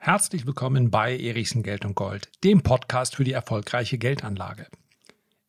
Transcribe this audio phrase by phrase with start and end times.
[0.00, 4.66] Herzlich willkommen bei Erichsen Geld und Gold, dem Podcast für die erfolgreiche Geldanlage.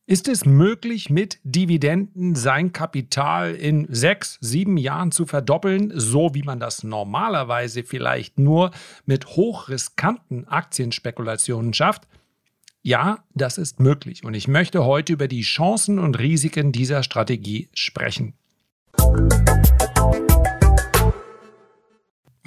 [0.06, 6.42] Ist es möglich, mit Dividenden sein Kapital in sechs, sieben Jahren zu verdoppeln, so wie
[6.42, 8.72] man das normalerweise vielleicht nur
[9.06, 12.08] mit hochriskanten Aktienspekulationen schafft?
[12.82, 17.68] Ja, das ist möglich und ich möchte heute über die Chancen und Risiken dieser Strategie
[17.72, 18.34] sprechen.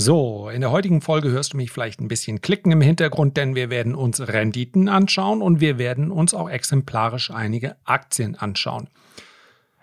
[0.06, 3.56] So, in der heutigen Folge hörst du mich vielleicht ein bisschen klicken im Hintergrund, denn
[3.56, 8.90] wir werden uns Renditen anschauen und wir werden uns auch exemplarisch einige Aktien anschauen.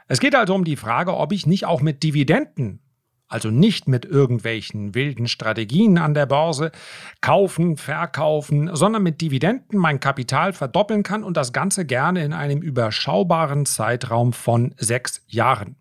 [0.09, 2.81] Es geht also um die Frage, ob ich nicht auch mit Dividenden,
[3.29, 6.71] also nicht mit irgendwelchen wilden Strategien an der Börse,
[7.23, 12.61] kaufen, verkaufen, sondern mit Dividenden mein Kapital verdoppeln kann und das Ganze gerne in einem
[12.61, 15.77] überschaubaren Zeitraum von sechs Jahren.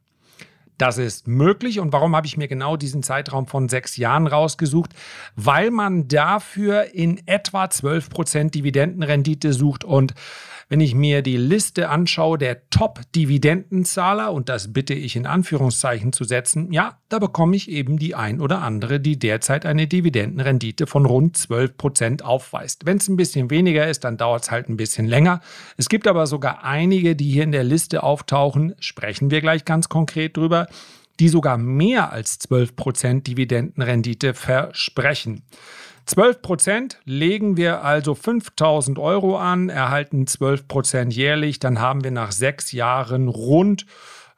[0.80, 1.80] Das ist möglich.
[1.80, 4.92] Und warum habe ich mir genau diesen Zeitraum von sechs Jahren rausgesucht?
[5.36, 10.14] Weil man dafür in etwa 12% Dividendenrendite sucht und
[10.70, 16.24] wenn ich mir die Liste anschaue der Top-Dividendenzahler, und das bitte ich in Anführungszeichen zu
[16.24, 21.08] setzen, ja, da bekomme ich eben die ein oder andere, die derzeit eine Dividendenrendite von
[21.08, 22.86] rund 12 Prozent aufweist.
[22.86, 25.42] Wenn es ein bisschen weniger ist, dann dauert es halt ein bisschen länger.
[25.76, 29.90] Es gibt aber sogar einige, die hier in der Liste auftauchen, sprechen wir gleich ganz
[29.90, 30.68] konkret drüber,
[31.20, 35.44] die sogar mehr als 12 Prozent Dividendenrendite versprechen.
[36.06, 42.12] 12 Prozent legen wir also 5000 Euro an, erhalten 12 Prozent jährlich, dann haben wir
[42.12, 43.86] nach sechs Jahren rund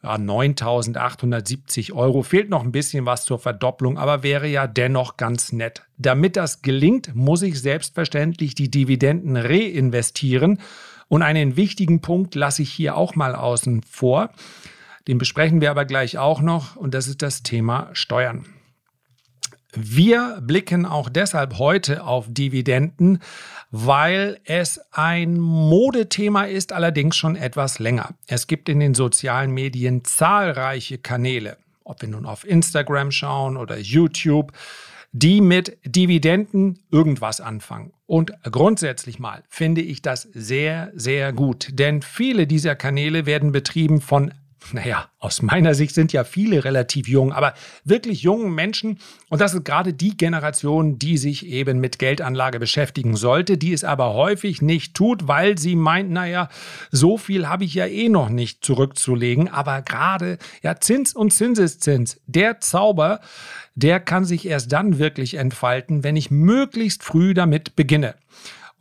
[0.03, 2.23] ja, 9.870 Euro.
[2.23, 5.83] Fehlt noch ein bisschen was zur Verdopplung, aber wäre ja dennoch ganz nett.
[5.97, 10.59] Damit das gelingt, muss ich selbstverständlich die Dividenden reinvestieren.
[11.07, 14.29] Und einen wichtigen Punkt lasse ich hier auch mal außen vor.
[15.07, 18.45] Den besprechen wir aber gleich auch noch und das ist das Thema Steuern.
[19.73, 23.19] Wir blicken auch deshalb heute auf Dividenden,
[23.71, 28.09] weil es ein Modethema ist, allerdings schon etwas länger.
[28.27, 33.77] Es gibt in den sozialen Medien zahlreiche Kanäle, ob wir nun auf Instagram schauen oder
[33.77, 34.51] YouTube,
[35.13, 37.93] die mit Dividenden irgendwas anfangen.
[38.07, 44.01] Und grundsätzlich mal finde ich das sehr, sehr gut, denn viele dieser Kanäle werden betrieben
[44.01, 44.33] von
[44.73, 48.99] naja, aus meiner Sicht sind ja viele relativ jung, aber wirklich jungen Menschen.
[49.29, 53.83] Und das ist gerade die Generation, die sich eben mit Geldanlage beschäftigen sollte, die es
[53.83, 56.49] aber häufig nicht tut, weil sie meint, naja,
[56.91, 59.49] so viel habe ich ja eh noch nicht zurückzulegen.
[59.49, 63.19] Aber gerade, ja, Zins und Zinseszins, der Zauber,
[63.75, 68.15] der kann sich erst dann wirklich entfalten, wenn ich möglichst früh damit beginne.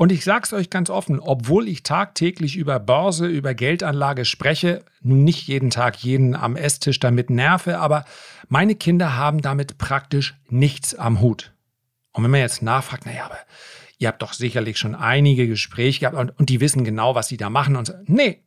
[0.01, 4.83] Und ich sage es euch ganz offen, obwohl ich tagtäglich über Börse, über Geldanlage spreche,
[5.03, 8.07] nun nicht jeden Tag jeden am Esstisch damit nerve, aber
[8.49, 11.53] meine Kinder haben damit praktisch nichts am Hut.
[12.13, 13.37] Und wenn man jetzt nachfragt, naja, aber
[13.99, 17.37] ihr habt doch sicherlich schon einige Gespräche gehabt und, und die wissen genau, was sie
[17.37, 17.93] da machen und so.
[18.07, 18.43] Nee,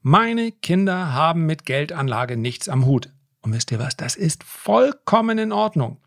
[0.00, 3.10] meine Kinder haben mit Geldanlage nichts am Hut.
[3.42, 5.98] Und wisst ihr was, das ist vollkommen in Ordnung.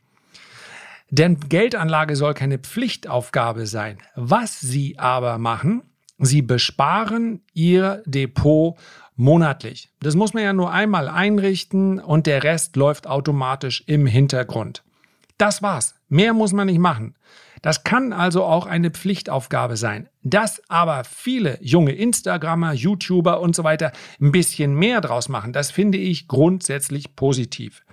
[1.11, 3.97] Denn Geldanlage soll keine Pflichtaufgabe sein.
[4.15, 5.83] Was sie aber machen,
[6.19, 8.77] sie besparen ihr Depot
[9.15, 9.89] monatlich.
[9.99, 14.83] Das muss man ja nur einmal einrichten und der Rest läuft automatisch im Hintergrund.
[15.37, 15.95] Das war's.
[16.09, 17.15] Mehr muss man nicht machen.
[17.61, 20.07] Das kann also auch eine Pflichtaufgabe sein.
[20.23, 25.71] Dass aber viele junge Instagrammer, YouTuber und so weiter ein bisschen mehr draus machen, das
[25.71, 27.83] finde ich grundsätzlich positiv.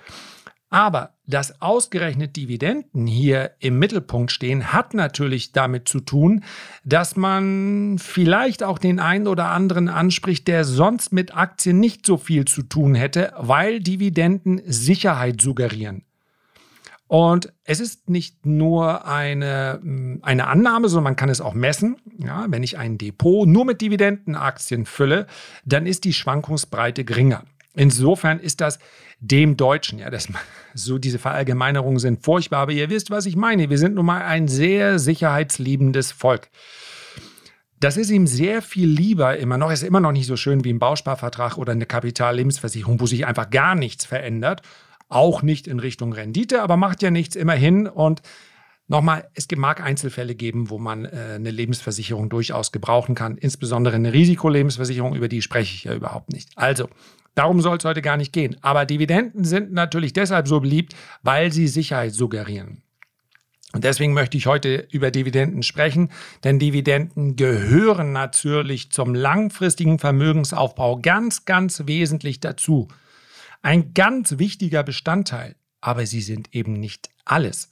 [0.69, 6.43] Aber dass ausgerechnet Dividenden hier im Mittelpunkt stehen, hat natürlich damit zu tun,
[6.84, 12.16] dass man vielleicht auch den einen oder anderen anspricht, der sonst mit Aktien nicht so
[12.16, 16.03] viel zu tun hätte, weil Dividenden Sicherheit suggerieren.
[17.09, 19.81] Und es ist nicht nur eine,
[20.22, 21.97] eine Annahme, sondern man kann es auch messen.
[22.19, 25.28] Ja, wenn ich ein Depot nur mit Dividendenaktien fülle,
[25.65, 27.44] dann ist die Schwankungsbreite geringer.
[27.76, 28.78] Insofern ist das
[29.20, 30.28] dem Deutschen, ja, das,
[30.75, 33.70] so diese Verallgemeinerungen sind furchtbar, aber ihr wisst, was ich meine.
[33.70, 36.49] Wir sind nun mal ein sehr sicherheitsliebendes Volk.
[37.78, 39.70] Das ist ihm sehr viel lieber immer noch.
[39.70, 43.50] Ist immer noch nicht so schön wie ein Bausparvertrag oder eine Kapitallebensversicherung, wo sich einfach
[43.50, 44.62] gar nichts verändert.
[45.08, 47.87] Auch nicht in Richtung Rendite, aber macht ja nichts immerhin.
[47.87, 48.22] Und
[48.88, 54.12] Nochmal, es mag Einzelfälle geben, wo man äh, eine Lebensversicherung durchaus gebrauchen kann, insbesondere eine
[54.12, 56.50] Risikolebensversicherung, über die spreche ich ja überhaupt nicht.
[56.55, 56.88] Also,
[57.37, 58.56] Darum soll es heute gar nicht gehen.
[58.62, 62.83] Aber Dividenden sind natürlich deshalb so beliebt, weil sie Sicherheit suggerieren.
[63.73, 66.11] Und deswegen möchte ich heute über Dividenden sprechen,
[66.44, 72.88] denn Dividenden gehören natürlich zum langfristigen Vermögensaufbau ganz, ganz wesentlich dazu.
[73.61, 77.69] Ein ganz wichtiger Bestandteil, aber sie sind eben nicht alles.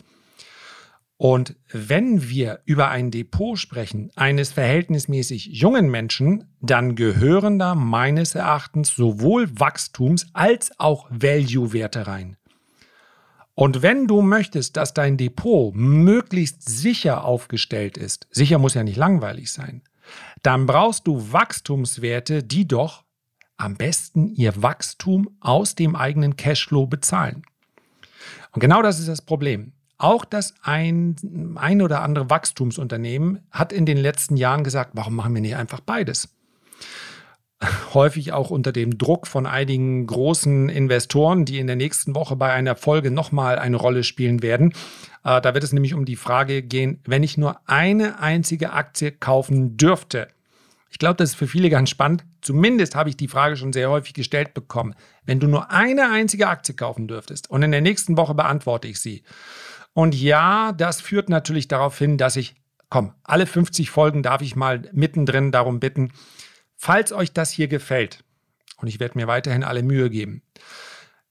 [1.16, 8.34] Und wenn wir über ein Depot sprechen, eines verhältnismäßig jungen Menschen, dann gehören da meines
[8.34, 12.37] Erachtens sowohl Wachstums- als auch Value-Werte rein.
[13.55, 18.96] Und wenn du möchtest, dass dein Depot möglichst sicher aufgestellt ist, sicher muss ja nicht
[18.96, 19.82] langweilig sein,
[20.43, 23.05] dann brauchst du Wachstumswerte, die doch
[23.56, 27.44] am besten ihr Wachstum aus dem eigenen Cashflow bezahlen.
[28.50, 29.73] Und genau das ist das Problem.
[29.96, 31.17] Auch das ein,
[31.56, 35.81] ein oder andere Wachstumsunternehmen hat in den letzten Jahren gesagt, warum machen wir nicht einfach
[35.81, 36.35] beides?
[37.94, 42.52] häufig auch unter dem Druck von einigen großen Investoren, die in der nächsten Woche bei
[42.52, 44.73] einer Folge nochmal eine Rolle spielen werden.
[45.25, 49.12] Äh, da wird es nämlich um die Frage gehen, wenn ich nur eine einzige Aktie
[49.12, 50.29] kaufen dürfte.
[50.91, 52.25] Ich glaube, das ist für viele ganz spannend.
[52.41, 54.94] Zumindest habe ich die Frage schon sehr häufig gestellt bekommen.
[55.25, 59.00] Wenn du nur eine einzige Aktie kaufen dürftest und in der nächsten Woche beantworte ich
[59.00, 59.25] sie.
[59.94, 62.55] Und ja, das führt natürlich darauf hin, dass ich,
[62.91, 66.12] komm, alle 50 Folgen darf ich mal mittendrin darum bitten,
[66.76, 68.25] Falls euch das hier gefällt,
[68.76, 70.43] und ich werde mir weiterhin alle Mühe geben,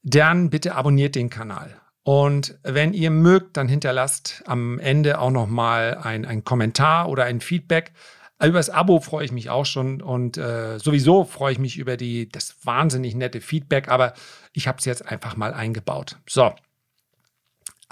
[0.01, 1.79] dann bitte abonniert den Kanal.
[2.01, 7.39] Und wenn ihr mögt, dann hinterlasst am Ende auch nochmal ein, ein Kommentar oder ein
[7.39, 7.91] Feedback.
[8.43, 11.95] Über das Abo freue ich mich auch schon und äh, sowieso freue ich mich über
[11.95, 14.13] die, das wahnsinnig nette Feedback, aber
[14.51, 16.17] ich habe es jetzt einfach mal eingebaut.
[16.27, 16.53] So.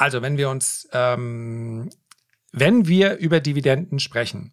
[0.01, 1.89] Also, wenn wir uns, ähm,
[2.51, 4.51] wenn wir über Dividenden sprechen,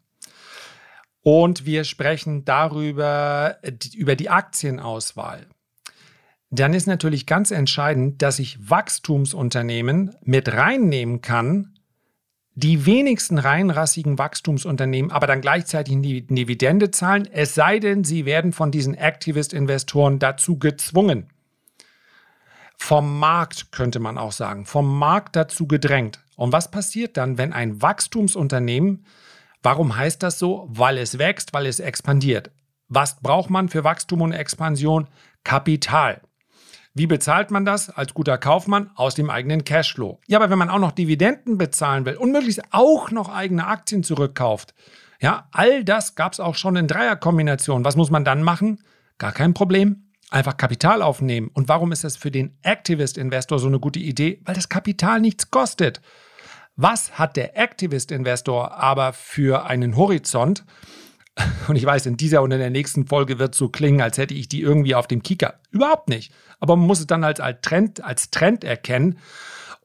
[1.23, 3.59] und wir sprechen darüber,
[3.95, 5.47] über die Aktienauswahl.
[6.51, 11.75] Dann ist natürlich ganz entscheidend, dass ich Wachstumsunternehmen mit reinnehmen kann,
[12.55, 18.53] die wenigsten reinrassigen Wachstumsunternehmen aber dann gleichzeitig eine Dividende zahlen, es sei denn, sie werden
[18.53, 21.29] von diesen Activist-Investoren dazu gezwungen.
[22.79, 26.21] Vom Markt könnte man auch sagen, vom Markt dazu gedrängt.
[26.37, 29.05] Und was passiert dann, wenn ein Wachstumsunternehmen
[29.63, 30.69] Warum heißt das so?
[30.71, 32.51] Weil es wächst, weil es expandiert.
[32.89, 35.09] Was braucht man für Wachstum und Expansion?
[35.45, 36.21] Kapital.
[36.95, 38.91] Wie bezahlt man das als guter Kaufmann?
[38.95, 40.21] Aus dem eigenen Cashflow.
[40.27, 44.03] Ja, aber wenn man auch noch Dividenden bezahlen will und möglichst auch noch eigene Aktien
[44.03, 44.75] zurückkauft,
[45.21, 47.85] ja, all das gab es auch schon in Dreierkombination.
[47.85, 48.81] Was muss man dann machen?
[49.19, 50.08] Gar kein Problem.
[50.31, 51.51] Einfach Kapital aufnehmen.
[51.55, 54.41] Und warum ist das für den Activist-Investor so eine gute Idee?
[54.45, 56.03] Weil das Kapital nichts kostet.
[56.77, 60.65] Was hat der Activist-Investor aber für einen Horizont?
[61.69, 64.35] Und ich weiß, in dieser und in der nächsten Folge wird so klingen, als hätte
[64.35, 65.61] ich die irgendwie auf dem Kicker.
[65.71, 66.33] Überhaupt nicht.
[66.61, 69.19] Aber man muss es dann als, als, Trend, als Trend erkennen.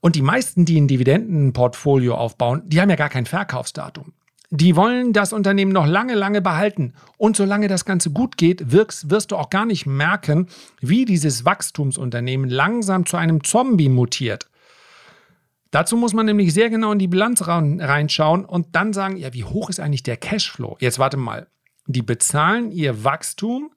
[0.01, 4.13] Und die meisten, die ein Dividendenportfolio aufbauen, die haben ja gar kein Verkaufsdatum.
[4.55, 6.93] Die wollen das Unternehmen noch lange, lange behalten.
[7.17, 10.45] Und solange das Ganze gut geht, wirst, wirst du auch gar nicht merken,
[10.79, 14.51] wie dieses Wachstumsunternehmen langsam zu einem Zombie mutiert.
[15.71, 19.43] Dazu muss man nämlich sehr genau in die Bilanz reinschauen und dann sagen, ja, wie
[19.43, 20.77] hoch ist eigentlich der Cashflow?
[20.79, 21.47] Jetzt warte mal.
[21.87, 23.71] Die bezahlen ihr Wachstum,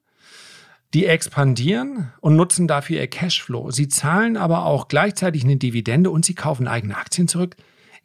[0.93, 3.71] die expandieren und nutzen dafür ihr Cashflow.
[3.71, 7.55] Sie zahlen aber auch gleichzeitig eine Dividende und sie kaufen eigene Aktien zurück.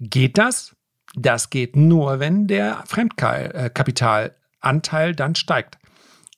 [0.01, 0.75] Geht das?
[1.14, 5.76] Das geht nur, wenn der Fremdkapitalanteil dann steigt.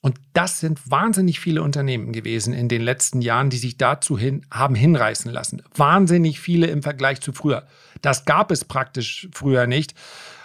[0.01, 4.45] Und das sind wahnsinnig viele Unternehmen gewesen in den letzten Jahren, die sich dazu hin,
[4.51, 5.63] haben hinreißen lassen.
[5.73, 7.65] Wahnsinnig viele im Vergleich zu früher.
[8.03, 9.95] Das gab es praktisch früher nicht,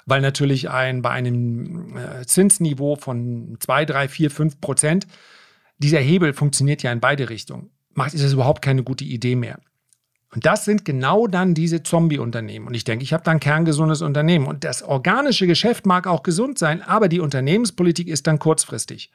[0.06, 5.06] weil natürlich ein, bei einem äh, Zinsniveau von 2, 3, 4, 5 Prozent,
[5.76, 7.68] dieser Hebel funktioniert ja in beide Richtungen.
[7.92, 9.58] Macht ist es überhaupt keine gute Idee mehr.
[10.32, 12.68] Und das sind genau dann diese Zombie-Unternehmen.
[12.68, 14.46] Und ich denke, ich habe da ein kerngesundes Unternehmen.
[14.46, 19.10] Und das organische Geschäft mag auch gesund sein, aber die Unternehmenspolitik ist dann kurzfristig.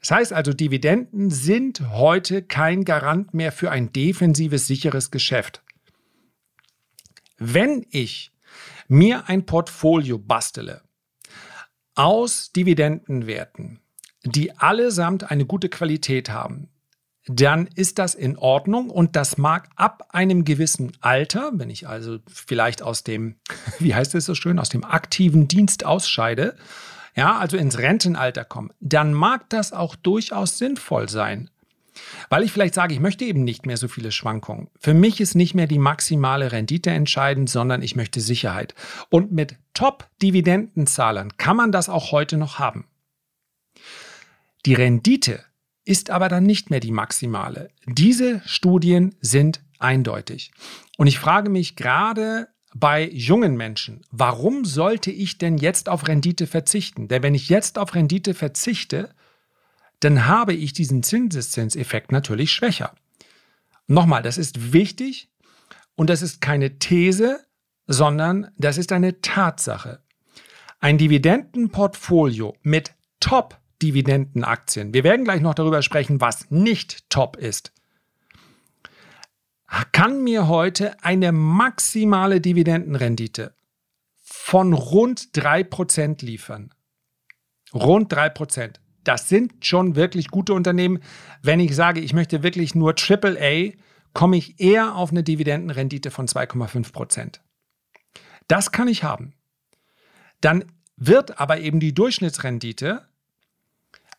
[0.00, 5.62] Das heißt also, Dividenden sind heute kein Garant mehr für ein defensives, sicheres Geschäft.
[7.38, 8.32] Wenn ich
[8.88, 10.82] mir ein Portfolio bastele
[11.94, 13.80] aus Dividendenwerten,
[14.24, 16.68] die allesamt eine gute Qualität haben,
[17.26, 22.18] dann ist das in Ordnung und das mag ab einem gewissen Alter, wenn ich also
[22.26, 23.36] vielleicht aus dem,
[23.78, 26.56] wie heißt es so schön, aus dem aktiven Dienst ausscheide
[27.14, 31.50] ja, also ins Rentenalter komme, dann mag das auch durchaus sinnvoll sein.
[32.30, 34.68] Weil ich vielleicht sage, ich möchte eben nicht mehr so viele Schwankungen.
[34.78, 38.74] Für mich ist nicht mehr die maximale Rendite entscheidend, sondern ich möchte Sicherheit.
[39.10, 42.86] Und mit Top-Dividendenzahlern kann man das auch heute noch haben.
[44.64, 45.44] Die Rendite
[45.84, 47.70] ist aber dann nicht mehr die maximale.
[47.86, 50.52] Diese Studien sind eindeutig.
[50.96, 56.46] Und ich frage mich gerade bei jungen Menschen, warum sollte ich denn jetzt auf Rendite
[56.46, 57.08] verzichten?
[57.08, 59.14] Denn wenn ich jetzt auf Rendite verzichte,
[60.00, 62.94] dann habe ich diesen Zinseszinseffekt natürlich schwächer.
[63.86, 65.28] Nochmal, das ist wichtig
[65.96, 67.44] und das ist keine These,
[67.86, 70.02] sondern das ist eine Tatsache.
[70.80, 72.94] Ein Dividendenportfolio mit
[73.82, 77.72] Top-Dividendenaktien, wir werden gleich noch darüber sprechen, was nicht top ist,
[79.90, 83.54] kann mir heute eine maximale Dividendenrendite
[84.22, 86.72] von rund 3% liefern.
[87.74, 88.74] Rund 3%.
[89.02, 91.00] Das sind schon wirklich gute Unternehmen.
[91.42, 93.72] Wenn ich sage, ich möchte wirklich nur AAA,
[94.12, 97.40] komme ich eher auf eine Dividendenrendite von 2,5%.
[98.46, 99.34] Das kann ich haben.
[100.40, 103.08] Dann wird aber eben die Durchschnittsrendite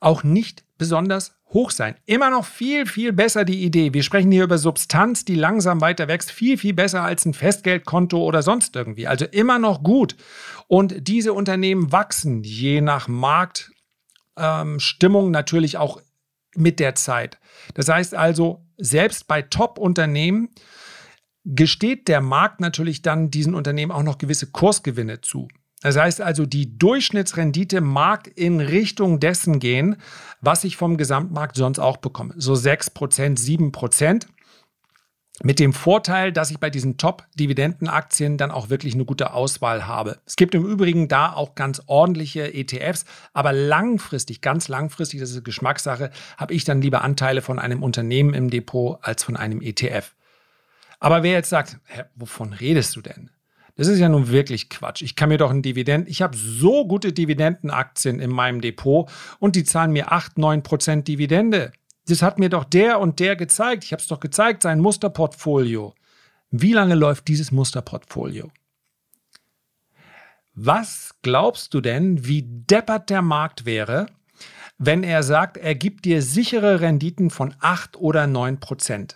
[0.03, 1.95] auch nicht besonders hoch sein.
[2.05, 3.93] Immer noch viel, viel besser die Idee.
[3.93, 6.31] Wir sprechen hier über Substanz, die langsam weiter wächst.
[6.31, 9.07] Viel, viel besser als ein Festgeldkonto oder sonst irgendwie.
[9.07, 10.15] Also immer noch gut.
[10.67, 16.01] Und diese Unternehmen wachsen je nach Marktstimmung ähm, natürlich auch
[16.55, 17.37] mit der Zeit.
[17.75, 20.49] Das heißt also, selbst bei Top-Unternehmen
[21.45, 25.47] gesteht der Markt natürlich dann diesen Unternehmen auch noch gewisse Kursgewinne zu.
[25.83, 29.97] Das heißt also, die Durchschnittsrendite mag in Richtung dessen gehen,
[30.41, 32.33] was ich vom Gesamtmarkt sonst auch bekomme.
[32.37, 34.25] So 6%, 7%.
[35.41, 40.19] Mit dem Vorteil, dass ich bei diesen Top-Dividendenaktien dann auch wirklich eine gute Auswahl habe.
[40.25, 45.43] Es gibt im Übrigen da auch ganz ordentliche ETFs, aber langfristig, ganz langfristig, das ist
[45.43, 50.15] Geschmackssache, habe ich dann lieber Anteile von einem Unternehmen im Depot als von einem ETF.
[50.99, 53.31] Aber wer jetzt sagt, hä, wovon redest du denn?
[53.75, 55.01] Das ist ja nun wirklich Quatsch.
[55.01, 59.55] Ich kann mir doch ein Dividend, ich habe so gute Dividendenaktien in meinem Depot und
[59.55, 61.71] die zahlen mir 8, 9 Prozent Dividende.
[62.07, 63.83] Das hat mir doch der und der gezeigt.
[63.83, 65.95] Ich habe es doch gezeigt, sein Musterportfolio.
[66.51, 68.51] Wie lange läuft dieses Musterportfolio?
[70.53, 74.05] Was glaubst du denn, wie deppert der Markt wäre,
[74.77, 79.15] wenn er sagt, er gibt dir sichere Renditen von 8 oder 9 Prozent?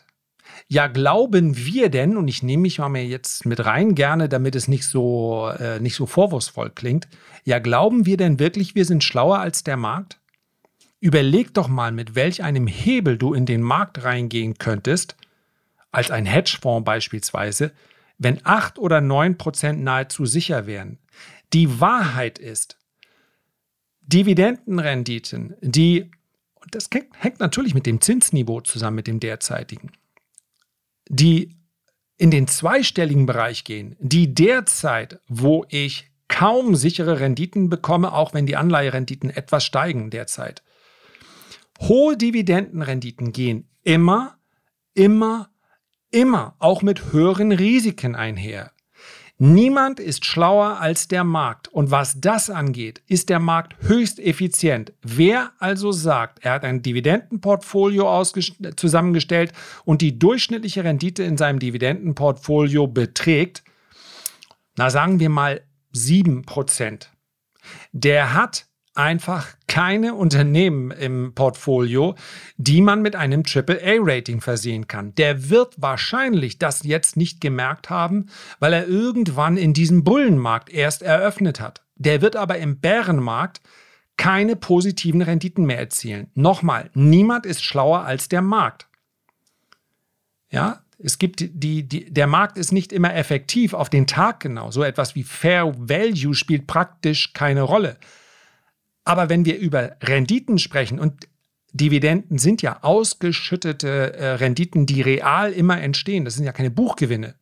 [0.67, 4.67] Ja, glauben wir denn, und ich nehme mich mal jetzt mit rein gerne, damit es
[4.67, 7.07] nicht so, äh, nicht so vorwurfsvoll klingt,
[7.43, 10.19] ja, glauben wir denn wirklich, wir sind schlauer als der Markt?
[10.99, 15.15] Überleg doch mal, mit welch einem Hebel du in den Markt reingehen könntest,
[15.91, 17.71] als ein Hedgefonds beispielsweise,
[18.17, 20.97] wenn 8 oder 9 Prozent nahezu sicher wären.
[21.53, 22.77] Die Wahrheit ist,
[24.01, 26.09] Dividendenrenditen, die,
[26.55, 29.91] und das hängt natürlich mit dem Zinsniveau zusammen, mit dem derzeitigen,
[31.09, 31.57] die
[32.17, 38.45] in den zweistelligen Bereich gehen, die derzeit, wo ich kaum sichere Renditen bekomme, auch wenn
[38.45, 40.63] die Anleiherenditen etwas steigen derzeit.
[41.79, 44.37] Hohe Dividendenrenditen gehen immer,
[44.93, 45.49] immer,
[46.11, 48.71] immer auch mit höheren Risiken einher.
[49.39, 51.67] Niemand ist schlauer als der Markt.
[51.67, 54.93] Und was das angeht, ist der Markt höchst effizient.
[55.03, 58.23] Wer also sagt, er hat ein Dividendenportfolio
[58.75, 59.53] zusammengestellt
[59.85, 63.63] und die durchschnittliche Rendite in seinem Dividendenportfolio beträgt,
[64.75, 65.61] na sagen wir mal
[65.93, 67.07] 7%,
[67.91, 68.66] der hat
[68.97, 72.15] einfach keine Unternehmen im Portfolio,
[72.57, 75.13] die man mit einem AAA-Rating versehen kann.
[75.15, 78.27] Der wird wahrscheinlich das jetzt nicht gemerkt haben,
[78.59, 81.83] weil er irgendwann in diesem Bullenmarkt erst eröffnet hat.
[81.95, 83.61] Der wird aber im Bärenmarkt
[84.17, 86.31] keine positiven Renditen mehr erzielen.
[86.33, 88.87] Nochmal, niemand ist schlauer als der Markt.
[90.49, 94.71] Ja, es gibt die, die, der Markt ist nicht immer effektiv auf den Tag genau.
[94.71, 97.97] So etwas wie Fair Value spielt praktisch keine Rolle.
[99.07, 101.29] Aber wenn wir über Renditen sprechen und
[101.71, 107.35] Dividenden sind ja ausgeschüttete äh, Renditen, die real immer entstehen, das sind ja keine Buchgewinne,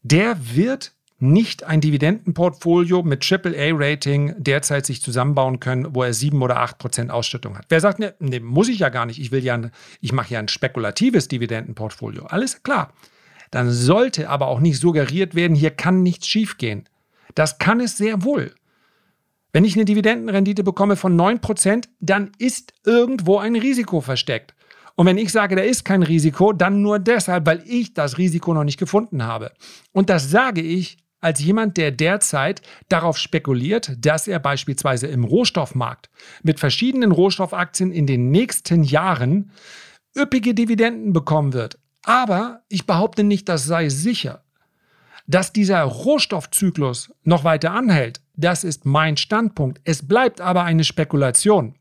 [0.00, 6.60] der wird nicht ein Dividendenportfolio mit AAA-Rating derzeit sich zusammenbauen können, wo er 7 oder
[6.60, 7.66] 8 Prozent Ausschüttung hat.
[7.68, 9.60] Wer sagt, ne, ne, muss ich ja gar nicht, ich will ja,
[10.00, 12.24] ich mache ja ein spekulatives Dividendenportfolio.
[12.24, 12.94] Alles klar.
[13.50, 16.88] Dann sollte aber auch nicht suggeriert werden, hier kann nichts schiefgehen.
[17.34, 18.54] Das kann es sehr wohl.
[19.54, 24.52] Wenn ich eine Dividendenrendite bekomme von 9%, dann ist irgendwo ein Risiko versteckt.
[24.96, 28.52] Und wenn ich sage, da ist kein Risiko, dann nur deshalb, weil ich das Risiko
[28.52, 29.52] noch nicht gefunden habe.
[29.92, 36.10] Und das sage ich als jemand, der derzeit darauf spekuliert, dass er beispielsweise im Rohstoffmarkt
[36.42, 39.52] mit verschiedenen Rohstoffaktien in den nächsten Jahren
[40.16, 41.78] üppige Dividenden bekommen wird.
[42.02, 44.43] Aber ich behaupte nicht, das sei sicher.
[45.26, 49.80] Dass dieser Rohstoffzyklus noch weiter anhält, das ist mein Standpunkt.
[49.84, 51.74] Es bleibt aber eine Spekulation.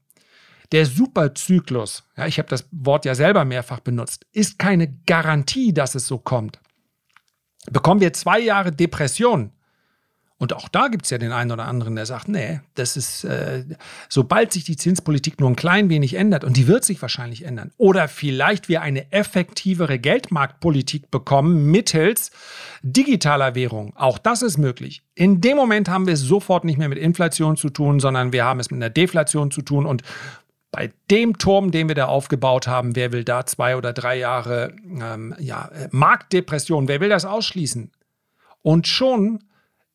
[0.71, 5.93] Der Superzyklus, ja, ich habe das Wort ja selber mehrfach benutzt, ist keine Garantie, dass
[5.93, 6.59] es so kommt.
[7.71, 9.51] Bekommen wir zwei Jahre Depression
[10.43, 13.23] Und auch da gibt es ja den einen oder anderen, der sagt, nee, das ist,
[13.23, 13.63] äh,
[14.09, 17.71] sobald sich die Zinspolitik nur ein klein wenig ändert, und die wird sich wahrscheinlich ändern,
[17.77, 22.31] oder vielleicht wir eine effektivere Geldmarktpolitik bekommen mittels
[22.81, 25.01] digitaler Währung, auch das ist möglich.
[25.15, 28.43] In dem Moment haben wir es sofort nicht mehr mit Inflation zu tun, sondern wir
[28.43, 30.03] haben es mit einer Deflation zu tun und
[30.71, 34.75] bei dem Turm, den wir da aufgebaut haben, wer will da zwei oder drei Jahre
[34.83, 37.91] ähm, ja, Marktdepression, wer will das ausschließen?
[38.61, 39.39] Und schon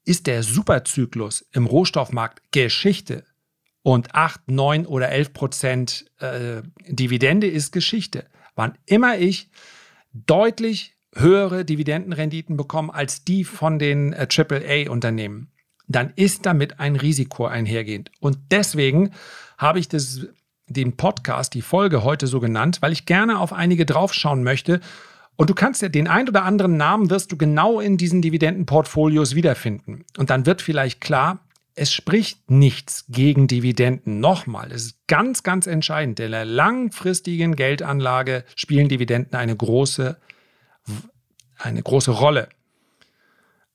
[0.09, 3.25] ist der Superzyklus im Rohstoffmarkt Geschichte.
[3.83, 8.27] Und 8, 9 oder 11 Prozent äh, Dividende ist Geschichte.
[8.55, 9.51] Wann immer ich
[10.13, 15.53] deutlich höhere Dividendenrenditen bekomme als die von den äh, AAA-Unternehmen,
[15.87, 18.11] dann ist damit ein Risiko einhergehend.
[18.21, 19.11] Und deswegen
[19.59, 20.27] habe ich das,
[20.67, 24.81] den Podcast, die Folge heute so genannt, weil ich gerne auf einige draufschauen möchte
[25.39, 29.37] und du kannst ja den ein oder anderen Namen wirst du genau in diesen Dividendenportfolios
[29.37, 30.05] wiederfinden.
[30.17, 34.19] Und dann wird vielleicht klar, es spricht nichts gegen Dividenden.
[34.19, 36.19] Nochmal, es ist ganz, ganz entscheidend.
[36.19, 40.17] In der langfristigen Geldanlage spielen Dividenden eine große,
[41.57, 42.49] eine große Rolle.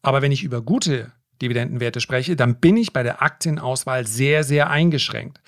[0.01, 4.69] Aber wenn ich über gute Dividendenwerte spreche, dann bin ich bei der Aktienauswahl sehr, sehr
[4.69, 5.39] eingeschränkt.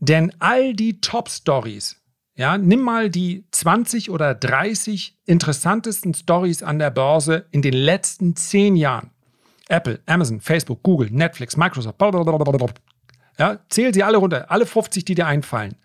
[0.00, 2.02] Denn all die Top-Stories,
[2.36, 8.34] ja, nimm mal die 20 oder 30 interessantesten Stories an der Börse in den letzten
[8.34, 9.10] 10 Jahren.
[9.68, 12.68] Apple, Amazon, Facebook, Google, Netflix, Microsoft, blablabla.
[13.38, 15.76] ja, zähl sie alle runter, alle 50, die dir einfallen.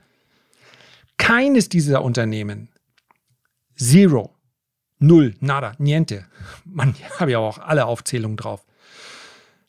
[1.17, 2.69] Keines dieser Unternehmen,
[3.75, 4.35] zero,
[4.97, 6.25] null, nada, niente,
[6.65, 8.65] man, habe ja auch alle Aufzählungen drauf,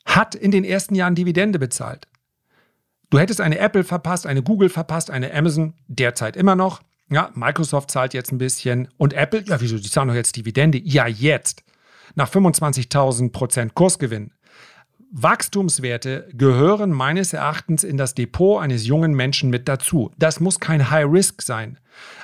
[0.05, 2.07] hat in den ersten Jahren Dividende bezahlt.
[3.11, 6.81] Du hättest eine Apple verpasst, eine Google verpasst, eine Amazon derzeit immer noch.
[7.09, 8.87] Ja, Microsoft zahlt jetzt ein bisschen.
[8.97, 9.77] Und Apple, ja, wieso?
[9.77, 10.79] Die zahlen doch jetzt Dividende.
[10.81, 11.63] Ja, jetzt.
[12.15, 14.31] Nach 25.000 Prozent Kursgewinn.
[15.11, 20.11] Wachstumswerte gehören meines Erachtens in das Depot eines jungen Menschen mit dazu.
[20.17, 21.77] Das muss kein High Risk sein,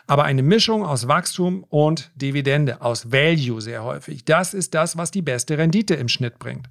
[0.08, 4.24] aber eine Mischung aus Wachstum und Dividende, aus Value sehr häufig.
[4.24, 6.68] Das ist das, was die beste Rendite im Schnitt bringt.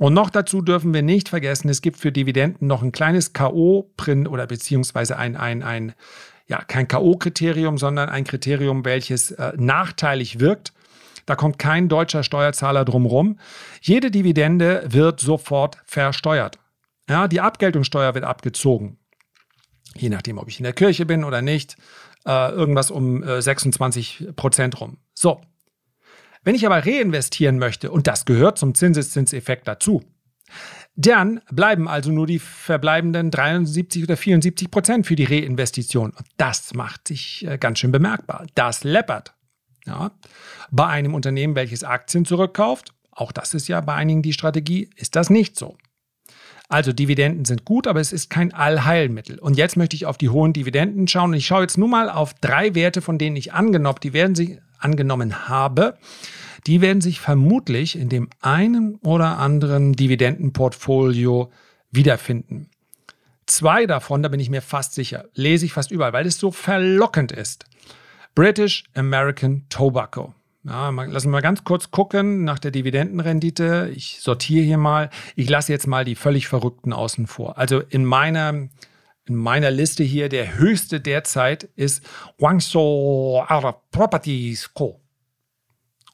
[0.00, 4.26] Und noch dazu dürfen wir nicht vergessen, es gibt für Dividenden noch ein kleines K.O.-Print
[4.26, 5.92] oder beziehungsweise ein, ein, ein
[6.48, 10.72] ja, kein K.O.-Kriterium, sondern ein Kriterium, welches äh, nachteilig wirkt.
[11.30, 13.38] Da kommt kein deutscher Steuerzahler drumherum.
[13.80, 16.58] Jede Dividende wird sofort versteuert.
[17.08, 18.98] Ja, die Abgeltungssteuer wird abgezogen.
[19.94, 21.76] Je nachdem, ob ich in der Kirche bin oder nicht.
[22.26, 24.96] Äh, irgendwas um äh, 26 Prozent rum.
[25.14, 25.40] So.
[26.42, 30.02] Wenn ich aber reinvestieren möchte, und das gehört zum Zinseszinseffekt dazu,
[30.96, 36.10] dann bleiben also nur die verbleibenden 73 oder 74 Prozent für die Reinvestition.
[36.10, 38.48] Und das macht sich äh, ganz schön bemerkbar.
[38.56, 39.32] Das läppert.
[39.90, 40.12] Ja.
[40.70, 45.16] Bei einem Unternehmen, welches Aktien zurückkauft, auch das ist ja bei einigen die Strategie, ist
[45.16, 45.76] das nicht so.
[46.68, 49.40] Also Dividenden sind gut, aber es ist kein Allheilmittel.
[49.40, 51.30] Und jetzt möchte ich auf die hohen Dividenden schauen.
[51.30, 54.36] Und ich schaue jetzt nur mal auf drei Werte, von denen ich angenommen, die werden
[54.36, 55.98] sich angenommen habe.
[56.68, 61.50] Die werden sich vermutlich in dem einen oder anderen Dividendenportfolio
[61.90, 62.70] wiederfinden.
[63.46, 66.52] Zwei davon, da bin ich mir fast sicher, lese ich fast überall, weil es so
[66.52, 67.64] verlockend ist.
[68.34, 70.34] British American Tobacco.
[70.62, 73.90] Ja, mal, lassen wir mal ganz kurz gucken nach der Dividendenrendite.
[73.94, 75.10] Ich sortiere hier mal.
[75.34, 77.56] Ich lasse jetzt mal die völlig Verrückten außen vor.
[77.56, 78.68] Also in meiner,
[79.24, 82.04] in meiner Liste hier, der höchste derzeit ist
[82.38, 83.42] Guangzhou
[83.90, 85.00] Properties Co.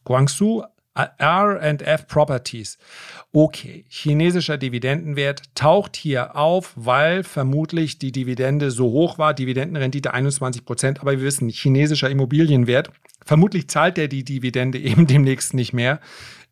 [0.04, 0.62] Guangzhou
[0.96, 2.78] RF Properties.
[3.32, 10.64] Okay, chinesischer Dividendenwert taucht hier auf, weil vermutlich die Dividende so hoch war, Dividendenrendite 21
[10.64, 12.90] Prozent, aber wir wissen, chinesischer Immobilienwert,
[13.24, 16.00] vermutlich zahlt der die Dividende eben demnächst nicht mehr.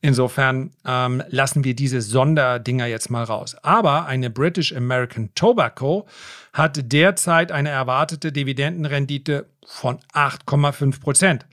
[0.03, 3.57] Insofern ähm, lassen wir diese Sonderdinger jetzt mal raus.
[3.63, 6.07] Aber eine British American Tobacco
[6.53, 11.47] hat derzeit eine erwartete Dividendenrendite von 8,5 Prozent.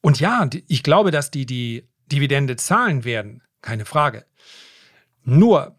[0.00, 4.24] Und ja, ich glaube, dass die die Dividende zahlen werden, keine Frage.
[5.24, 5.76] Nur,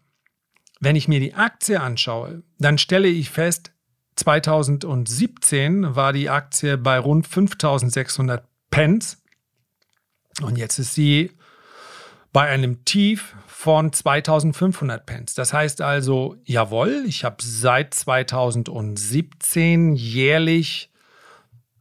[0.80, 3.72] wenn ich mir die Aktie anschaue, dann stelle ich fest,
[4.16, 9.22] 2017 war die Aktie bei rund 5600 Pence
[10.42, 11.32] und jetzt ist sie
[12.32, 15.34] bei einem Tief von 2500 Pence.
[15.34, 20.90] Das heißt also, jawohl, ich habe seit 2017 jährlich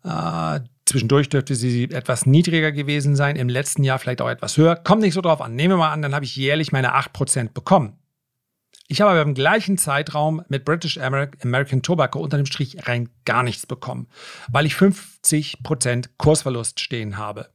[0.04, 4.76] äh, Zwischendurch dürfte sie etwas niedriger gewesen sein, im letzten Jahr vielleicht auch etwas höher.
[4.76, 5.56] Kommt nicht so drauf an.
[5.56, 8.00] Nehmen wir mal an, dann habe ich jährlich meine 8% bekommen.
[8.88, 13.44] Ich habe aber im gleichen Zeitraum mit British American Tobacco unter dem Strich rein gar
[13.44, 14.08] nichts bekommen,
[14.52, 17.52] weil ich 50% Kursverlust stehen habe.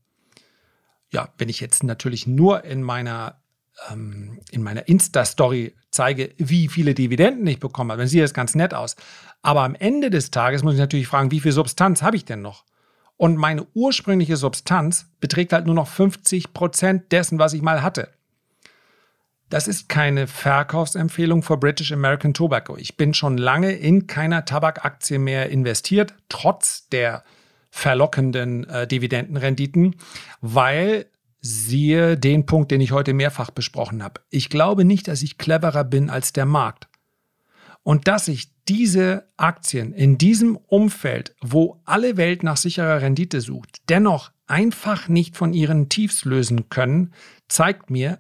[1.11, 3.43] Ja, wenn ich jetzt natürlich nur in meiner
[3.91, 8.73] ähm, in meiner Insta-Story zeige, wie viele Dividenden ich bekomme, dann sieht das ganz nett
[8.73, 8.95] aus.
[9.43, 12.43] Aber am Ende des Tages muss ich natürlich fragen, wie viel Substanz habe ich denn
[12.43, 12.65] noch?
[13.17, 18.09] Und meine ursprüngliche Substanz beträgt halt nur noch 50 Prozent dessen, was ich mal hatte.
[19.51, 22.77] Das ist keine Verkaufsempfehlung für British American Tobacco.
[22.77, 27.23] Ich bin schon lange in keiner Tabakaktie mehr investiert, trotz der
[27.71, 29.97] verlockenden äh, Dividendenrenditen,
[30.41, 31.07] weil
[31.41, 34.23] siehe den Punkt, den ich heute mehrfach besprochen habe.
[34.31, 36.89] Ich glaube nicht, dass ich cleverer bin als der Markt.
[37.83, 43.83] Und dass ich diese Aktien in diesem Umfeld, wo alle Welt nach sicherer Rendite sucht,
[43.89, 47.13] dennoch einfach nicht von ihren Tiefs lösen können,
[47.49, 48.19] zeigt mir,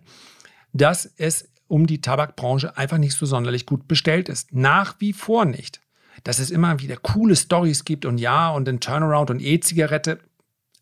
[0.72, 4.52] dass es um die Tabakbranche einfach nicht so sonderlich gut bestellt ist.
[4.52, 5.80] Nach wie vor nicht.
[6.22, 10.20] Dass es immer wieder coole Stories gibt und ja und ein Turnaround und E-Zigarette.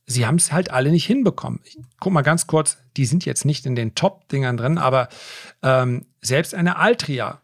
[0.07, 1.61] Sie haben es halt alle nicht hinbekommen.
[1.64, 5.09] Ich guck mal ganz kurz, die sind jetzt nicht in den Top-Dingern drin, aber
[5.62, 7.40] ähm, selbst eine Altria,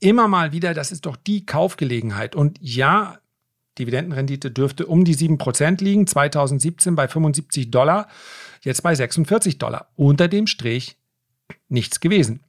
[0.00, 2.34] immer mal wieder, das ist doch die Kaufgelegenheit.
[2.34, 3.18] Und ja,
[3.78, 8.08] Dividendenrendite dürfte um die 7% liegen, 2017 bei 75 Dollar,
[8.62, 9.90] jetzt bei 46 Dollar.
[9.96, 10.96] Unter dem Strich
[11.68, 12.44] nichts gewesen.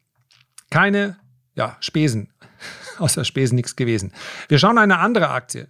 [0.70, 1.18] Keine
[1.56, 2.30] ja, Spesen.
[2.98, 4.14] Außer Spesen nichts gewesen.
[4.48, 5.68] Wir schauen eine andere Aktie.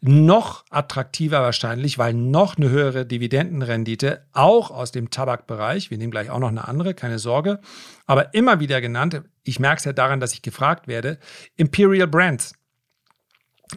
[0.00, 5.90] Noch attraktiver wahrscheinlich, weil noch eine höhere Dividendenrendite, auch aus dem Tabakbereich.
[5.90, 7.60] Wir nehmen gleich auch noch eine andere, keine Sorge.
[8.06, 11.18] Aber immer wieder genannt, ich merke es ja daran, dass ich gefragt werde,
[11.56, 12.54] Imperial Brands.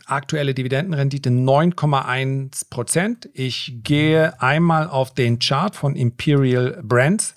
[0.06, 3.30] Aktuelle Dividendenrendite 9,1 Prozent.
[3.34, 7.36] Ich gehe einmal auf den Chart von Imperial Brands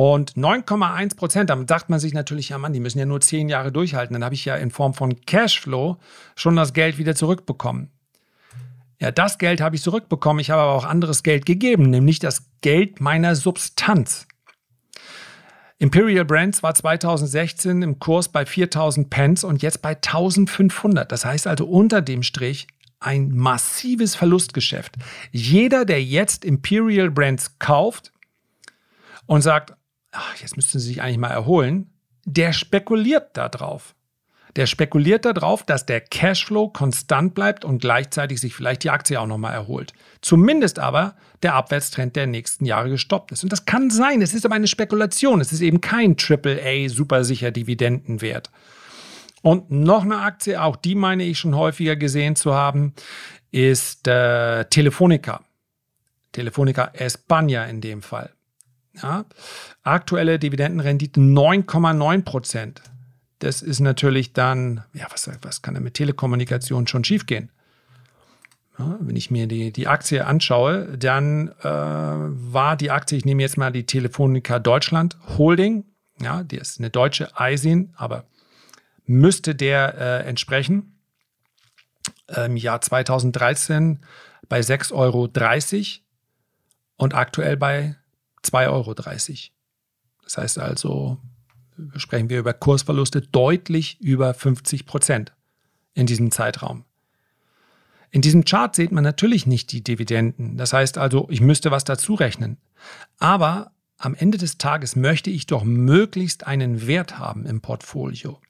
[0.00, 3.50] und 9,1 Prozent, damit sagt man sich natürlich, ja Mann, die müssen ja nur zehn
[3.50, 4.14] Jahre durchhalten.
[4.14, 5.98] Dann habe ich ja in Form von Cashflow
[6.36, 7.90] schon das Geld wieder zurückbekommen.
[9.00, 10.40] Ja, das Geld habe ich zurückbekommen.
[10.40, 14.26] Ich habe aber auch anderes Geld gegeben, nämlich das Geld meiner Substanz.
[15.78, 21.10] Imperial Brands war 2016 im Kurs bei 4000 Pence und jetzt bei 1500.
[21.10, 22.66] Das heißt also unter dem Strich
[23.00, 24.96] ein massives Verlustgeschäft.
[25.32, 28.12] Jeder, der jetzt Imperial Brands kauft
[29.24, 29.72] und sagt,
[30.12, 31.90] ach, jetzt müssten sie sich eigentlich mal erholen,
[32.26, 33.94] der spekuliert darauf.
[34.56, 39.26] Der spekuliert darauf, dass der Cashflow konstant bleibt und gleichzeitig sich vielleicht die Aktie auch
[39.26, 39.92] nochmal erholt.
[40.20, 43.42] Zumindest aber der Abwärtstrend der nächsten Jahre gestoppt ist.
[43.42, 45.40] Und das kann sein, es ist aber eine Spekulation.
[45.40, 48.50] Es ist eben kein AAA supersicher Dividendenwert.
[49.42, 52.92] Und noch eine Aktie, auch die meine ich schon häufiger gesehen zu haben,
[53.50, 55.42] ist äh, Telefonica.
[56.32, 58.30] Telefonica España in dem Fall.
[59.02, 59.24] Ja.
[59.82, 62.82] Aktuelle Dividendenrendite 9,9 Prozent.
[63.40, 67.50] Das ist natürlich dann, ja, was, was kann da mit Telekommunikation schon schiefgehen?
[68.78, 73.42] Ja, wenn ich mir die, die Aktie anschaue, dann äh, war die Aktie, ich nehme
[73.42, 75.84] jetzt mal die Telefonica Deutschland Holding,
[76.20, 78.24] ja, die ist eine deutsche ISIN, aber
[79.06, 80.96] müsste der äh, entsprechen.
[82.28, 84.00] Im Jahr 2013
[84.48, 85.30] bei 6,30 Euro
[86.96, 87.96] und aktuell bei
[88.44, 88.94] 2,30 Euro.
[90.24, 91.18] Das heißt also,
[91.96, 95.32] sprechen wir über Kursverluste deutlich über 50 Prozent
[95.94, 96.84] in diesem Zeitraum.
[98.10, 100.56] In diesem Chart sieht man natürlich nicht die Dividenden.
[100.56, 102.56] Das heißt also, ich müsste was dazu rechnen.
[103.18, 108.40] Aber am Ende des Tages möchte ich doch möglichst einen Wert haben im Portfolio,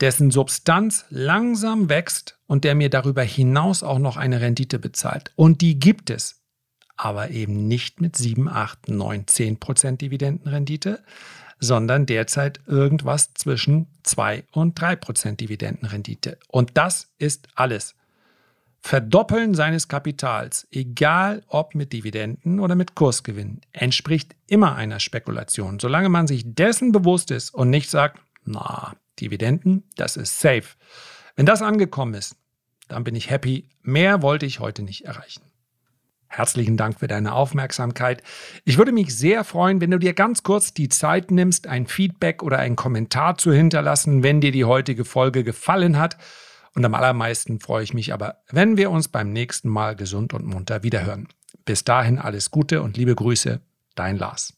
[0.00, 5.32] dessen Substanz langsam wächst und der mir darüber hinaus auch noch eine Rendite bezahlt.
[5.36, 6.38] Und die gibt es
[6.98, 11.00] aber eben nicht mit 7, 8, 9, 10 Prozent Dividendenrendite,
[11.60, 16.38] sondern derzeit irgendwas zwischen 2 und 3 Prozent Dividendenrendite.
[16.48, 17.94] Und das ist alles.
[18.80, 26.08] Verdoppeln seines Kapitals, egal ob mit Dividenden oder mit Kursgewinn, entspricht immer einer Spekulation, solange
[26.08, 30.76] man sich dessen bewusst ist und nicht sagt, na, Dividenden, das ist safe.
[31.34, 32.36] Wenn das angekommen ist,
[32.86, 33.68] dann bin ich happy.
[33.82, 35.42] Mehr wollte ich heute nicht erreichen.
[36.28, 38.22] Herzlichen Dank für deine Aufmerksamkeit.
[38.64, 42.42] Ich würde mich sehr freuen, wenn du dir ganz kurz die Zeit nimmst, ein Feedback
[42.42, 46.18] oder einen Kommentar zu hinterlassen, wenn dir die heutige Folge gefallen hat.
[46.74, 50.46] Und am allermeisten freue ich mich aber, wenn wir uns beim nächsten Mal gesund und
[50.46, 51.28] munter wiederhören.
[51.64, 53.60] Bis dahin alles Gute und liebe Grüße,
[53.94, 54.54] dein Lars.